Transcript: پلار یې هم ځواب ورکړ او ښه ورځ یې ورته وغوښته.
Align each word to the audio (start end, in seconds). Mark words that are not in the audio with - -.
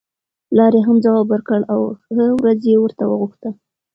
پلار 0.49 0.73
یې 0.77 0.81
هم 0.87 0.97
ځواب 1.05 1.27
ورکړ 1.29 1.59
او 1.73 1.81
ښه 2.03 2.25
ورځ 2.39 2.61
یې 2.69 2.75
ورته 2.79 3.03
وغوښته. 3.07 3.49